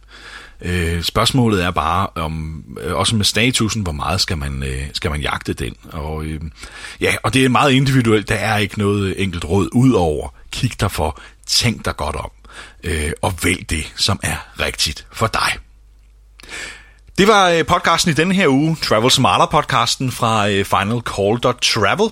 [0.62, 5.12] Øh, spørgsmålet er bare, om øh, også med statusen, hvor meget skal man, øh, skal
[5.12, 5.76] man jagte den?
[5.92, 6.42] Og, øh,
[7.02, 8.30] ja, og det er meget individuelt.
[8.30, 10.30] Der er ikke noget enkelt råd ud over.
[10.52, 12.32] Kig dig for, tænk dig godt om,
[12.84, 15.58] øh, og vælg det, som er rigtigt for dig.
[17.18, 22.10] Det var øh, podcasten i denne her uge, Travel Smarter podcasten fra øh, finalcall.travel.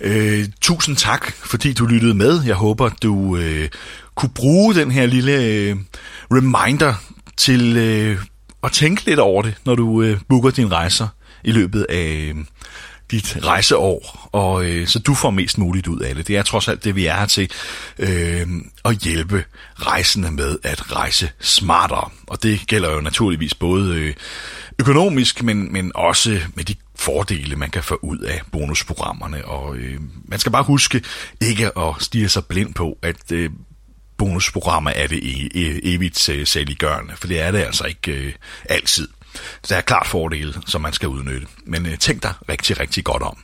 [0.00, 2.42] Øh, tusind tak, fordi du lyttede med.
[2.44, 3.68] Jeg håber, du øh,
[4.16, 5.76] kunne bruge den her lille øh,
[6.32, 6.94] reminder
[7.36, 8.18] til øh,
[8.62, 11.08] at tænke lidt over det, når du øh, booker dine rejser
[11.44, 12.44] i løbet af øh,
[13.10, 16.28] dit rejseår, og øh, så du får mest muligt ud af det.
[16.28, 17.50] Det er trods alt det, vi er her til,
[17.98, 18.46] øh,
[18.84, 22.10] at hjælpe rejsende med at rejse smartere.
[22.26, 24.14] Og det gælder jo naturligvis både øh,
[24.78, 29.44] økonomisk, men, men også med de fordele, man kan få ud af bonusprogrammerne.
[29.44, 31.02] Og øh, man skal bare huske
[31.40, 33.50] ikke at stige sig blind på, at øh,
[34.18, 38.32] bonusprogrammer er det e- e- evigt øh, saliggørende, for det er det altså ikke øh,
[38.64, 39.08] altid.
[39.62, 41.46] Så der er klart fordele, som man skal udnytte.
[41.64, 43.36] Men øh, tænk dig rigtig, rigtig godt om.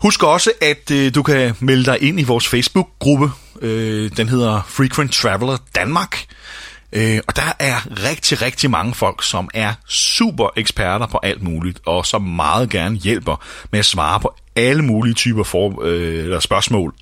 [0.00, 3.30] Husk også, at øh, du kan melde dig ind i vores Facebook-gruppe.
[3.62, 6.24] Øh, den hedder Frequent Traveler Danmark.
[6.92, 11.80] Øh, og der er rigtig, rigtig mange folk, som er super eksperter på alt muligt,
[11.86, 16.40] og som meget gerne hjælper med at svare på alle mulige typer for, øh, eller
[16.40, 16.94] spørgsmål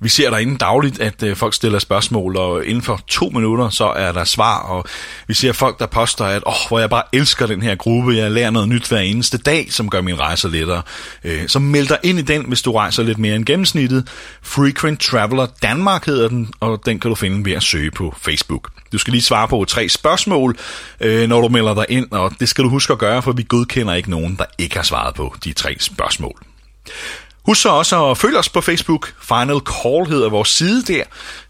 [0.00, 3.84] vi ser derinde dagligt, at øh, folk stiller spørgsmål, og inden for to minutter, så
[3.84, 4.84] er der svar, og
[5.26, 8.30] vi ser folk, der poster, at åh, hvor jeg bare elsker den her gruppe, jeg
[8.30, 10.82] lærer noget nyt hver eneste dag, som gør min rejse lettere.
[11.24, 14.08] Øh, så meld dig ind i den, hvis du rejser lidt mere end gennemsnittet.
[14.42, 18.70] Frequent Traveler Danmark hedder den, og den kan du finde ved at søge på Facebook.
[18.92, 20.56] Du skal lige svare på tre spørgsmål,
[21.00, 23.46] øh, når du melder dig ind, og det skal du huske at gøre, for vi
[23.48, 26.40] godkender ikke nogen, der ikke har svaret på de tre spørgsmål.
[27.46, 29.12] Husk så også at følge os på Facebook.
[29.22, 31.04] Final Call hedder vores side der.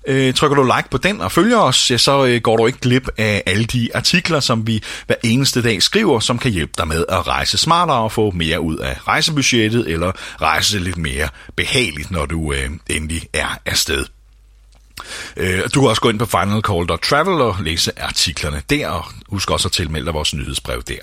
[0.09, 2.79] Øh, trykker du like på den og følger os, ja, så øh, går du ikke
[2.79, 6.89] glip af alle de artikler, som vi hver eneste dag skriver, som kan hjælpe dig
[6.89, 12.11] med at rejse smartere og få mere ud af rejsebudgettet, eller rejse lidt mere behageligt,
[12.11, 14.05] når du øh, endelig er afsted.
[15.37, 19.69] Øh, du kan også gå ind på finalcall.travel og læse artiklerne der, og husk også
[19.69, 20.99] at tilmelde dig vores nyhedsbrev der.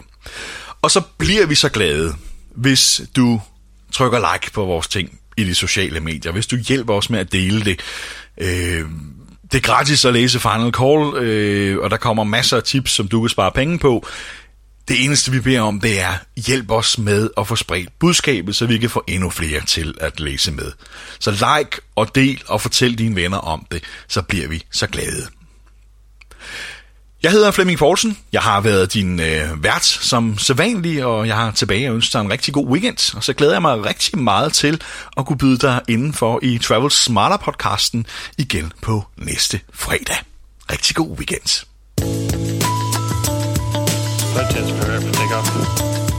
[0.82, 2.16] Og så bliver vi så glade,
[2.56, 3.42] hvis du
[3.92, 7.32] trykker like på vores ting i de sociale medier, hvis du hjælper os med at
[7.32, 7.80] dele det.
[8.38, 8.86] Øh,
[9.52, 13.08] det er gratis at læse Final Call, øh, og der kommer masser af tips, som
[13.08, 14.08] du kan spare penge på.
[14.88, 16.14] Det eneste, vi beder om, det er,
[16.48, 20.20] hjælp os med at få spredt budskabet, så vi kan få endnu flere til at
[20.20, 20.72] læse med.
[21.20, 25.41] Så like og del og fortæl dine venner om det, så bliver vi så glade.
[27.24, 28.18] Jeg hedder Flemming Poulsen.
[28.34, 32.26] Jeg har været din øh, vært som sædvanlig, og jeg har tilbage og ønsker dig
[32.26, 33.16] en rigtig god weekend.
[33.16, 34.82] Og så glæder jeg mig rigtig meget til
[35.18, 38.06] at kunne byde dig indenfor i Travel Smarter podcasten
[38.38, 40.18] igen på næste fredag.
[40.72, 41.66] Rigtig god weekend.
[44.34, 44.54] Flight
[45.06, 46.11] for takeoff.